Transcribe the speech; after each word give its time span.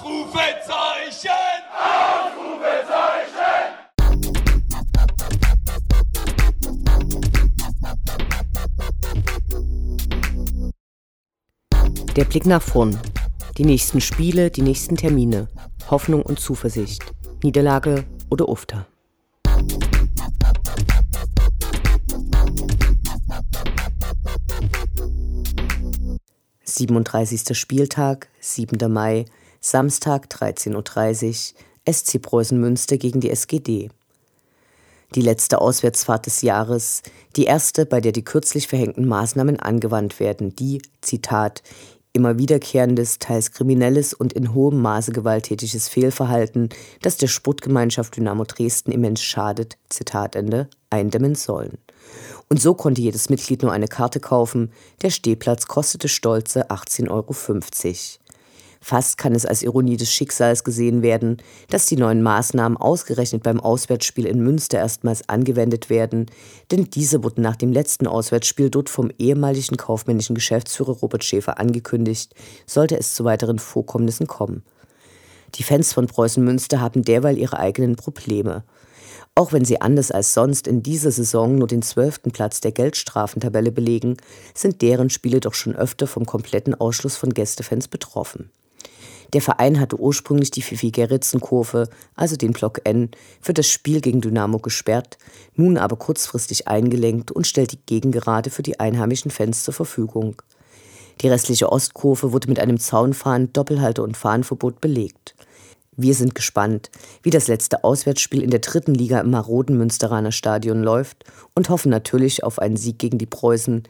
Ausrufezeichen! 0.00 1.30
Ausrufezeichen! 1.76 3.20
Der 12.16 12.24
Blick 12.24 12.46
nach 12.46 12.62
vorn. 12.62 12.98
Die 13.58 13.66
nächsten 13.66 14.00
Spiele, 14.00 14.50
die 14.50 14.62
nächsten 14.62 14.96
Termine. 14.96 15.48
Hoffnung 15.90 16.22
und 16.22 16.40
Zuversicht. 16.40 17.04
Niederlage 17.42 18.06
oder 18.30 18.48
Ufter. 18.48 18.86
37. 26.64 27.58
Spieltag, 27.58 28.28
7. 28.40 28.90
Mai, 28.90 29.26
Samstag 29.62 30.28
13.30 30.30 31.52
Uhr, 31.52 31.92
SC 31.92 32.22
Preußen 32.22 32.58
Münster 32.58 32.96
gegen 32.96 33.20
die 33.20 33.28
SGD. 33.28 33.90
Die 35.14 35.20
letzte 35.20 35.60
Auswärtsfahrt 35.60 36.24
des 36.24 36.40
Jahres, 36.40 37.02
die 37.36 37.44
erste, 37.44 37.84
bei 37.84 38.00
der 38.00 38.12
die 38.12 38.24
kürzlich 38.24 38.68
verhängten 38.68 39.06
Maßnahmen 39.06 39.60
angewandt 39.60 40.18
werden, 40.18 40.56
die, 40.56 40.80
Zitat, 41.02 41.62
immer 42.14 42.38
wiederkehrendes, 42.38 43.18
teils 43.18 43.52
kriminelles 43.52 44.14
und 44.14 44.32
in 44.32 44.54
hohem 44.54 44.80
Maße 44.80 45.12
gewalttätiges 45.12 45.88
Fehlverhalten, 45.88 46.70
das 47.02 47.18
der 47.18 47.28
Sportgemeinschaft 47.28 48.16
Dynamo 48.16 48.44
Dresden 48.44 48.92
immens 48.92 49.22
schadet, 49.22 49.76
Zitat 49.90 50.36
Ende, 50.36 50.70
eindämmen 50.88 51.34
sollen. 51.34 51.76
Und 52.48 52.62
so 52.62 52.72
konnte 52.72 53.02
jedes 53.02 53.28
Mitglied 53.28 53.60
nur 53.60 53.72
eine 53.72 53.88
Karte 53.88 54.20
kaufen. 54.20 54.72
Der 55.02 55.10
Stehplatz 55.10 55.66
kostete 55.66 56.08
stolze 56.08 56.70
18,50 56.70 57.10
Euro. 57.10 57.34
Fast 58.82 59.18
kann 59.18 59.34
es 59.34 59.44
als 59.44 59.62
Ironie 59.62 59.98
des 59.98 60.10
Schicksals 60.10 60.64
gesehen 60.64 61.02
werden, 61.02 61.36
dass 61.68 61.84
die 61.84 61.96
neuen 61.96 62.22
Maßnahmen 62.22 62.78
ausgerechnet 62.78 63.42
beim 63.42 63.60
Auswärtsspiel 63.60 64.24
in 64.24 64.40
Münster 64.40 64.78
erstmals 64.78 65.28
angewendet 65.28 65.90
werden, 65.90 66.26
denn 66.70 66.86
diese 66.86 67.22
wurden 67.22 67.42
nach 67.42 67.56
dem 67.56 67.72
letzten 67.72 68.06
Auswärtsspiel 68.06 68.70
dort 68.70 68.88
vom 68.88 69.10
ehemaligen 69.18 69.76
kaufmännischen 69.76 70.34
Geschäftsführer 70.34 70.92
Robert 70.92 71.24
Schäfer 71.24 71.60
angekündigt, 71.60 72.34
sollte 72.66 72.98
es 72.98 73.14
zu 73.14 73.24
weiteren 73.24 73.58
Vorkommnissen 73.58 74.26
kommen. 74.26 74.62
Die 75.56 75.62
Fans 75.62 75.92
von 75.92 76.06
Preußen 76.06 76.42
Münster 76.42 76.80
haben 76.80 77.02
derweil 77.02 77.36
ihre 77.36 77.58
eigenen 77.58 77.96
Probleme. 77.96 78.64
Auch 79.34 79.52
wenn 79.52 79.64
sie 79.64 79.80
anders 79.80 80.10
als 80.10 80.32
sonst 80.32 80.66
in 80.66 80.82
dieser 80.82 81.10
Saison 81.10 81.56
nur 81.56 81.68
den 81.68 81.82
zwölften 81.82 82.30
Platz 82.30 82.60
der 82.60 82.72
Geldstrafentabelle 82.72 83.72
belegen, 83.72 84.16
sind 84.54 84.80
deren 84.80 85.10
Spiele 85.10 85.40
doch 85.40 85.54
schon 85.54 85.76
öfter 85.76 86.06
vom 86.06 86.24
kompletten 86.24 86.74
Ausschluss 86.74 87.16
von 87.16 87.34
Gästefans 87.34 87.86
betroffen. 87.88 88.50
Der 89.32 89.40
Verein 89.40 89.78
hatte 89.78 89.98
ursprünglich 89.98 90.50
die 90.50 90.62
Fifi-Gerritsen-Kurve, 90.62 91.88
also 92.16 92.36
den 92.36 92.52
Block 92.52 92.80
N, 92.84 93.10
für 93.40 93.54
das 93.54 93.68
Spiel 93.68 94.00
gegen 94.00 94.20
Dynamo 94.20 94.58
gesperrt, 94.58 95.18
nun 95.54 95.78
aber 95.78 95.96
kurzfristig 95.96 96.66
eingelenkt 96.66 97.30
und 97.30 97.46
stellt 97.46 97.72
die 97.72 97.80
Gegengerade 97.86 98.50
für 98.50 98.62
die 98.62 98.80
einheimischen 98.80 99.30
Fans 99.30 99.62
zur 99.62 99.74
Verfügung. 99.74 100.42
Die 101.20 101.28
restliche 101.28 101.70
Ostkurve 101.70 102.32
wurde 102.32 102.48
mit 102.48 102.58
einem 102.58 102.78
Zaunfahren, 102.78 103.52
Doppelhalter 103.52 104.02
und 104.02 104.16
Fahnenverbot 104.16 104.80
belegt. 104.80 105.34
Wir 105.96 106.14
sind 106.14 106.34
gespannt, 106.34 106.90
wie 107.22 107.30
das 107.30 107.46
letzte 107.46 107.84
Auswärtsspiel 107.84 108.42
in 108.42 108.50
der 108.50 108.60
dritten 108.60 108.94
Liga 108.94 109.20
im 109.20 109.30
maroden 109.30 109.76
Münsteraner 109.76 110.32
Stadion 110.32 110.82
läuft 110.82 111.24
und 111.54 111.68
hoffen 111.68 111.90
natürlich 111.90 112.42
auf 112.42 112.58
einen 112.58 112.78
Sieg 112.78 112.98
gegen 112.98 113.18
die 113.18 113.26
Preußen, 113.26 113.82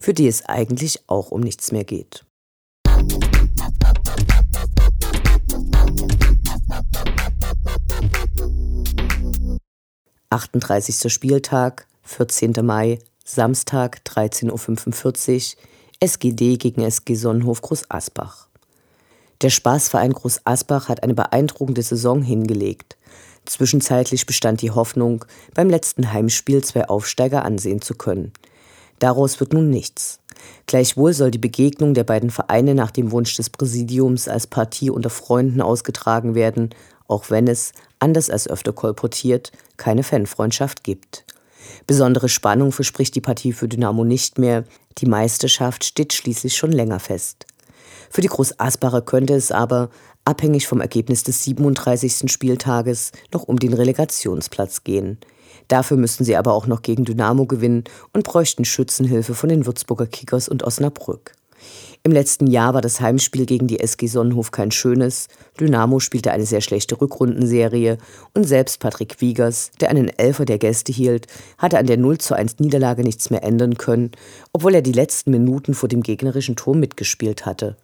für 0.00 0.14
die 0.14 0.26
es 0.28 0.46
eigentlich 0.46 1.02
auch 1.08 1.30
um 1.30 1.40
nichts 1.40 1.70
mehr 1.70 1.84
geht. 1.84 2.24
Achtunddreißigster 10.38 11.10
Spieltag, 11.10 11.88
14. 12.04 12.52
Mai, 12.62 13.00
Samstag, 13.24 14.02
13.45 14.06 15.56
Uhr, 15.56 15.62
SGD 15.98 16.58
gegen 16.58 16.82
SG 16.82 17.16
Sonnenhof 17.16 17.60
Groß 17.60 17.90
Asbach. 17.90 18.46
Der 19.42 19.50
Spaßverein 19.50 20.12
Groß 20.12 20.42
Asbach 20.44 20.88
hat 20.88 21.02
eine 21.02 21.14
beeindruckende 21.14 21.82
Saison 21.82 22.22
hingelegt. 22.22 22.96
Zwischenzeitlich 23.46 24.26
bestand 24.26 24.62
die 24.62 24.70
Hoffnung, 24.70 25.24
beim 25.54 25.70
letzten 25.70 26.12
Heimspiel 26.12 26.62
zwei 26.62 26.88
Aufsteiger 26.88 27.44
ansehen 27.44 27.82
zu 27.82 27.96
können. 27.96 28.32
Daraus 29.00 29.40
wird 29.40 29.52
nun 29.52 29.70
nichts. 29.70 30.20
Gleichwohl 30.68 31.14
soll 31.14 31.32
die 31.32 31.38
Begegnung 31.38 31.94
der 31.94 32.04
beiden 32.04 32.30
Vereine 32.30 32.76
nach 32.76 32.92
dem 32.92 33.10
Wunsch 33.10 33.34
des 33.34 33.50
Präsidiums 33.50 34.28
als 34.28 34.46
Partie 34.46 34.90
unter 34.90 35.10
Freunden 35.10 35.60
ausgetragen 35.60 36.36
werden, 36.36 36.70
auch 37.08 37.30
wenn 37.30 37.48
es, 37.48 37.72
anders 37.98 38.30
als 38.30 38.48
öfter 38.48 38.72
kolportiert, 38.72 39.50
keine 39.76 40.04
Fanfreundschaft 40.04 40.84
gibt. 40.84 41.24
Besondere 41.86 42.28
Spannung 42.28 42.70
verspricht 42.70 43.14
die 43.14 43.20
Partie 43.20 43.52
für 43.52 43.68
Dynamo 43.68 44.04
nicht 44.04 44.38
mehr, 44.38 44.64
die 44.98 45.06
Meisterschaft 45.06 45.84
steht 45.84 46.12
schließlich 46.12 46.56
schon 46.56 46.72
länger 46.72 47.00
fest. 47.00 47.46
Für 48.10 48.20
die 48.20 48.28
Großasbacher 48.28 49.02
könnte 49.02 49.34
es 49.34 49.50
aber, 49.52 49.90
abhängig 50.24 50.66
vom 50.66 50.80
Ergebnis 50.80 51.22
des 51.22 51.42
37. 51.44 52.30
Spieltages, 52.30 53.12
noch 53.32 53.44
um 53.44 53.58
den 53.58 53.72
Relegationsplatz 53.72 54.84
gehen. 54.84 55.18
Dafür 55.68 55.96
müssten 55.96 56.24
sie 56.24 56.36
aber 56.36 56.54
auch 56.54 56.66
noch 56.66 56.82
gegen 56.82 57.04
Dynamo 57.04 57.46
gewinnen 57.46 57.84
und 58.12 58.24
bräuchten 58.24 58.64
Schützenhilfe 58.64 59.34
von 59.34 59.48
den 59.50 59.66
Würzburger 59.66 60.06
Kickers 60.06 60.48
und 60.48 60.62
Osnabrück. 60.62 61.32
Im 62.02 62.12
letzten 62.12 62.46
Jahr 62.46 62.74
war 62.74 62.80
das 62.80 63.00
Heimspiel 63.00 63.44
gegen 63.44 63.66
die 63.66 63.80
SG 63.80 64.06
Sonnenhof 64.06 64.50
kein 64.50 64.70
schönes. 64.70 65.28
Dynamo 65.60 66.00
spielte 66.00 66.32
eine 66.32 66.46
sehr 66.46 66.60
schlechte 66.60 67.00
Rückrundenserie 67.00 67.98
und 68.34 68.44
selbst 68.44 68.80
Patrick 68.80 69.20
Wiegers, 69.20 69.72
der 69.80 69.90
einen 69.90 70.08
Elfer 70.08 70.44
der 70.44 70.58
Gäste 70.58 70.92
hielt, 70.92 71.26
hatte 71.58 71.78
an 71.78 71.86
der 71.86 71.98
0 71.98 72.18
zu 72.18 72.34
1 72.34 72.60
Niederlage 72.60 73.02
nichts 73.02 73.30
mehr 73.30 73.42
ändern 73.42 73.76
können, 73.76 74.12
obwohl 74.52 74.74
er 74.74 74.82
die 74.82 74.92
letzten 74.92 75.32
Minuten 75.32 75.74
vor 75.74 75.88
dem 75.88 76.02
gegnerischen 76.02 76.56
Tor 76.56 76.74
mitgespielt 76.74 77.46
hatte. 77.46 77.76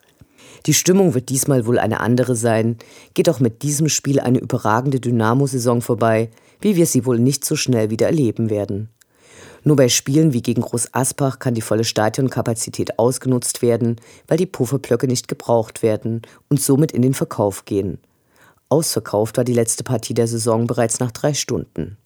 Die 0.65 0.73
Stimmung 0.73 1.13
wird 1.13 1.29
diesmal 1.29 1.65
wohl 1.65 1.77
eine 1.77 1.99
andere 1.99 2.35
sein, 2.35 2.77
geht 3.13 3.29
auch 3.29 3.39
mit 3.39 3.61
diesem 3.61 3.89
Spiel 3.89 4.19
eine 4.19 4.39
überragende 4.39 4.99
Dynamo-Saison 4.99 5.81
vorbei, 5.81 6.29
wie 6.61 6.75
wir 6.75 6.85
sie 6.85 7.05
wohl 7.05 7.19
nicht 7.19 7.45
so 7.45 7.55
schnell 7.55 7.89
wieder 7.89 8.07
erleben 8.07 8.49
werden. 8.49 8.89
Nur 9.67 9.75
bei 9.75 9.89
Spielen 9.89 10.31
wie 10.31 10.43
gegen 10.43 10.61
Groß 10.61 10.93
Asbach 10.93 11.39
kann 11.39 11.55
die 11.55 11.61
volle 11.61 11.83
Stadionkapazität 11.83 12.99
ausgenutzt 12.99 13.63
werden, 13.63 13.95
weil 14.27 14.37
die 14.37 14.45
Pufferblöcke 14.45 15.07
nicht 15.07 15.27
gebraucht 15.27 15.81
werden 15.81 16.21
und 16.49 16.61
somit 16.61 16.91
in 16.91 17.01
den 17.01 17.15
Verkauf 17.15 17.65
gehen. 17.65 17.97
Ausverkauft 18.69 19.37
war 19.37 19.43
die 19.43 19.53
letzte 19.53 19.83
Partie 19.83 20.13
der 20.13 20.27
Saison 20.27 20.67
bereits 20.67 20.99
nach 20.99 21.11
drei 21.11 21.33
Stunden. 21.33 21.97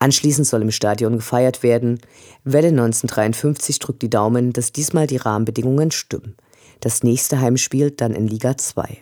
Anschließend 0.00 0.46
soll 0.46 0.60
im 0.60 0.70
Stadion 0.70 1.16
gefeiert 1.16 1.62
werden. 1.62 1.98
Welle 2.44 2.68
1953 2.68 3.78
drückt 3.78 4.02
die 4.02 4.10
Daumen, 4.10 4.52
dass 4.52 4.72
diesmal 4.72 5.06
die 5.06 5.16
Rahmenbedingungen 5.16 5.92
stimmen. 5.92 6.34
Das 6.80 7.02
nächste 7.02 7.40
Heimspiel 7.40 7.90
dann 7.90 8.12
in 8.12 8.26
Liga 8.26 8.58
2. 8.58 8.98